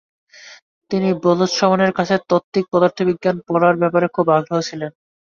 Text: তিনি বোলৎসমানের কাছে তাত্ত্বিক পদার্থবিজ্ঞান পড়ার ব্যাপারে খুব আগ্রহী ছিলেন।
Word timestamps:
তিনি 0.91 1.09
বোলৎসমানের 1.23 1.91
কাছে 1.93 2.15
তাত্ত্বিক 2.29 2.65
পদার্থবিজ্ঞান 2.73 3.37
পড়ার 3.47 3.75
ব্যাপারে 3.81 4.07
খুব 4.15 4.25
আগ্রহী 4.31 4.63
ছিলেন। 4.69 4.91